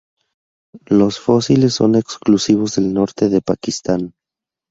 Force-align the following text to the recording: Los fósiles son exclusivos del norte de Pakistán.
Los 0.87 1.19
fósiles 1.19 1.75
son 1.75 1.93
exclusivos 1.93 2.73
del 2.77 2.91
norte 2.91 3.29
de 3.29 3.39
Pakistán. 3.39 4.15